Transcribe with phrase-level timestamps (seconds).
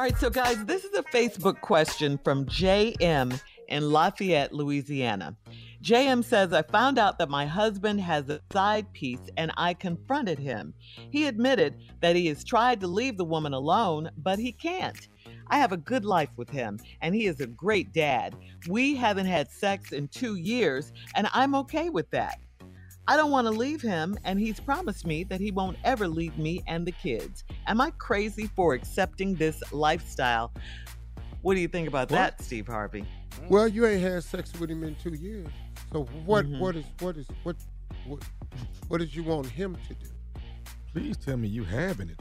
[0.00, 3.38] All right, so guys, this is a Facebook question from JM
[3.68, 5.36] in Lafayette, Louisiana.
[5.82, 10.38] JM says, I found out that my husband has a side piece and I confronted
[10.38, 10.72] him.
[11.10, 15.06] He admitted that he has tried to leave the woman alone, but he can't.
[15.48, 18.34] I have a good life with him and he is a great dad.
[18.68, 22.38] We haven't had sex in two years and I'm okay with that.
[23.10, 26.38] I don't want to leave him, and he's promised me that he won't ever leave
[26.38, 27.42] me and the kids.
[27.66, 30.52] Am I crazy for accepting this lifestyle?
[31.42, 32.16] What do you think about What?
[32.16, 33.04] that, Steve Harvey?
[33.48, 35.48] Well, you ain't had sex with him in two years.
[35.92, 36.46] So what?
[36.46, 36.60] Mhm.
[36.60, 36.84] what is?
[37.00, 37.26] What is?
[37.42, 37.56] What?
[38.06, 38.22] What?
[38.86, 40.06] What did you want him to do?
[40.92, 42.20] Please tell me you having it.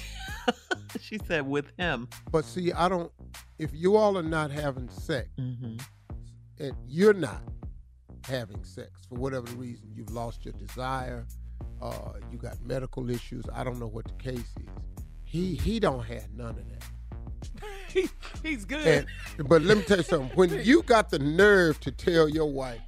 [1.00, 2.06] she said with him.
[2.30, 3.10] But see, I don't.
[3.58, 5.78] If you all are not having sex, Mm-hmm.
[6.60, 7.42] and you're not
[8.26, 11.26] having sex for whatever the reason, you've lost your desire,
[11.80, 13.44] uh, you got medical issues.
[13.54, 15.04] I don't know what the case is.
[15.24, 17.62] He he don't have none of that.
[17.92, 18.08] he,
[18.42, 19.06] He's good.
[19.38, 20.30] And, but let me tell you something.
[20.36, 22.80] When you got the nerve to tell your wife,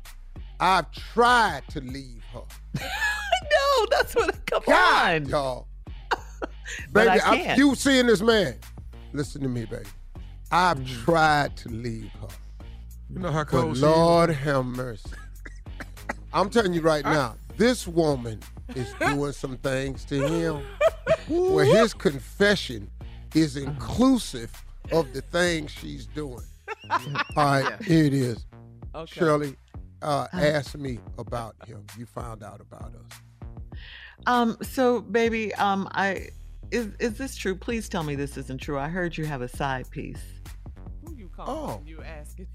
[0.61, 2.43] I've tried to leave her.
[2.81, 4.47] no, that's what.
[4.47, 5.69] Come God, on, y'all.
[6.93, 7.59] Baby, I I- can't.
[7.59, 8.57] you seeing this man?
[9.13, 9.85] Listen to me, baby.
[10.51, 11.05] I've Mm-hmm.
[11.05, 12.29] tried to leave her.
[13.11, 13.83] You know how But cold she is?
[13.83, 15.11] Lord have mercy.
[16.33, 18.41] I'm telling you right now, this woman
[18.75, 20.63] is doing some things to him
[21.29, 22.91] where his confession
[23.35, 23.67] is Uh-huh.
[23.71, 24.51] inclusive
[24.93, 26.45] of the things she's doing.
[26.91, 27.01] All
[27.37, 28.47] right, here it is.
[28.95, 29.21] Okay.
[29.21, 29.57] Shirley,
[30.03, 31.85] uh, ask me about him.
[31.99, 33.79] You found out about us.
[34.27, 36.29] Um, so baby, um, I
[36.71, 37.55] is is this true?
[37.55, 38.79] Please tell me this isn't true.
[38.79, 40.21] I heard you have a side piece.
[41.05, 41.45] Who you Oh.
[41.45, 41.87] calling?
[41.87, 42.47] You asking?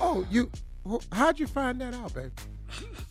[0.00, 0.50] Oh, you?
[1.12, 2.30] How'd you find that out, baby?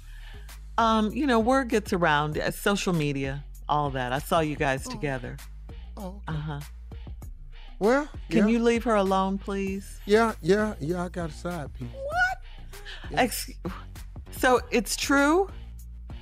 [0.79, 4.13] Um, you know, word gets around, uh, social media, all that.
[4.13, 4.91] I saw you guys Oh.
[4.91, 5.35] together.
[5.97, 6.59] Oh, Uh huh.
[7.79, 9.99] well, Can yeah, you leave her alone, please?
[10.05, 11.03] Yeah, yeah, yeah.
[11.03, 11.89] I got a side piece.
[13.11, 13.21] Yeah.
[13.21, 13.51] Ex-
[14.31, 15.49] so it's true.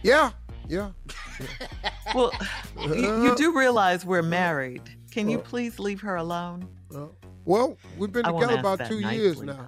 [0.03, 0.31] Yeah,
[0.67, 0.91] yeah.
[2.15, 2.31] Well,
[2.79, 4.81] you, you do realize we're married.
[5.11, 6.67] Can you please leave her alone?
[6.95, 7.07] Uh,
[7.45, 9.65] well, we've been together about two years now.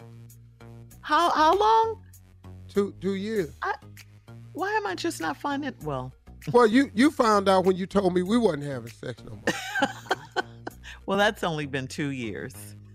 [1.02, 2.02] How how long?
[2.74, 3.52] Two two years.
[4.60, 5.74] Why am I just not finding?
[5.84, 6.12] Well,
[6.52, 10.44] Well, you you found out when you told me we wasn't having sex no more.
[11.06, 12.54] Well, that's only been two years.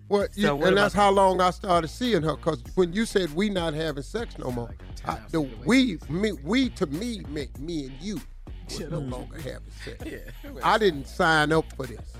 [0.08, 2.36] Well, you, So what and that's about- how long I started seeing her.
[2.36, 6.68] Cause when you said we not having sex no more, I, the we me we
[6.70, 8.20] to me meant me and you
[8.68, 9.10] was no mm-hmm.
[9.10, 10.32] longer having sex.
[10.62, 12.12] I didn't sign up for this.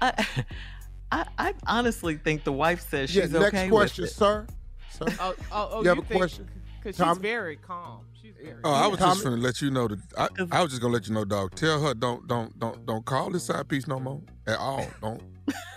[0.00, 0.26] I,
[1.12, 4.14] I, I honestly think the wife says Yeah, she's next okay question, with it.
[4.14, 4.46] sir.
[4.90, 5.06] Sir.
[5.20, 6.48] Oh, oh, oh You have a think- question?
[6.96, 7.16] Cause Tom?
[7.16, 8.00] she's very calm.
[8.20, 8.56] She's very.
[8.64, 11.06] Oh, I was just gonna let you know that I, I was just gonna let
[11.08, 11.54] you know, dog.
[11.54, 14.86] Tell her don't don't don't don't call this side piece no more at all.
[15.00, 15.22] Don't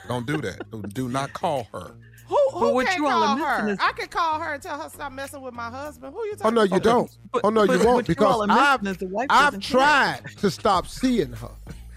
[0.08, 0.70] don't do that.
[0.72, 1.96] Do- Do not call her.
[2.28, 3.70] Who, who what can you call missing her?
[3.70, 6.14] is- I can call her and tell her stop messing with my husband.
[6.14, 6.48] Who you talking?
[6.48, 6.84] Oh no, you about?
[6.84, 7.18] don't.
[7.34, 9.46] But- oh no, but you won't what you because I've missing is the wife I've
[9.54, 9.80] doesn't care.
[9.80, 11.50] tried to stop seeing her.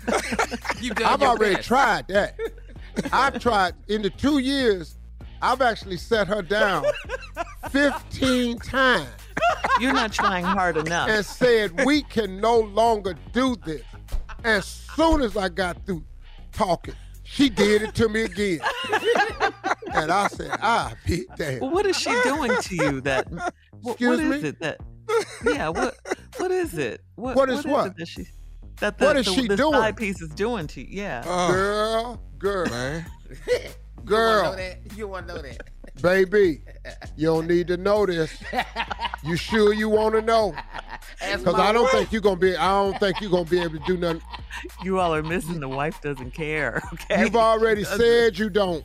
[0.80, 1.68] You've done I've your already best.
[1.68, 2.38] tried that.
[3.12, 4.96] I've tried in the two years.
[5.42, 6.84] I've actually set her down
[7.74, 9.08] 15 times
[9.80, 11.08] You're not trying hard enough.
[11.08, 13.82] and said we can no longer do this.
[14.44, 16.04] As soon as I got through
[16.52, 16.94] talking,
[17.24, 18.60] she did it to me again.
[19.92, 21.58] and I said, ah, be damn.
[21.60, 23.28] Well, what is she doing to you that?
[23.30, 23.54] What,
[23.94, 24.48] Excuse what is me?
[24.50, 24.80] it that?
[25.44, 25.96] Yeah, what
[26.38, 27.00] what is it?
[27.16, 27.96] What, What is it what?
[27.96, 28.26] that she
[28.80, 29.72] that the, What is the, she the doing?
[29.74, 31.02] side piece is doing to you?
[31.02, 31.22] Yeah.
[31.26, 33.04] Oh, Girl, girl, man.
[34.04, 34.56] girl,
[34.96, 35.66] You want to know that?
[36.02, 36.62] baby,
[37.16, 38.42] you don't need to know this.
[39.24, 40.54] You sure you want to know?
[41.20, 42.56] Because I don't think you're gonna be.
[42.56, 44.20] I don't think you're gonna be able to do nothing.
[44.82, 46.82] You all are missing the wife doesn't care.
[46.94, 47.20] Okay.
[47.22, 48.84] You've already said you don't.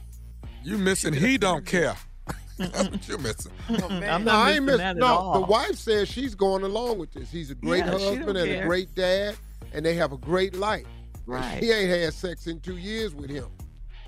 [0.64, 1.14] You missing?
[1.14, 1.96] He don't care.
[2.58, 3.52] That's what you're missing.
[3.70, 4.78] I'm No, not I ain't missing miss.
[4.78, 5.34] that at No, all.
[5.42, 7.32] the wife says she's going along with this.
[7.32, 9.36] He's a great Yeah, husband and a great dad,
[9.74, 10.86] and they have a great life.
[11.26, 11.62] Right.
[11.64, 13.48] He ain't had sex in two years with him.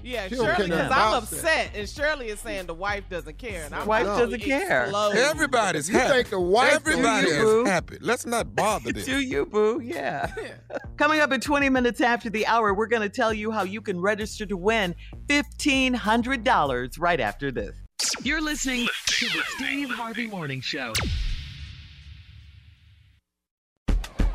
[0.04, 3.76] Yeah, She Shirley, because I'm upset, and Shirley is saying the wife doesn't care, and
[3.76, 4.84] I'm Wife about doesn't care.
[4.84, 5.16] explode.
[5.16, 6.14] Everybody's You happy.
[6.14, 7.66] think the wife Everybody do is boo?
[7.66, 7.98] happy.
[8.02, 9.06] Let's not bother this.
[9.06, 9.80] Do you, boo?
[9.84, 10.34] Yeah.
[10.98, 13.82] Coming up in 20 minutes after the hour, we're going to tell you how you
[13.82, 14.96] can register to win
[15.28, 17.76] $1,500 right after this.
[18.24, 20.94] You're listening to the Steve Harvey Morning Show.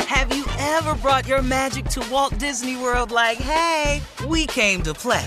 [0.01, 4.95] Have you ever brought your magic to Walt Disney World like, hey, we came to
[4.95, 5.27] play?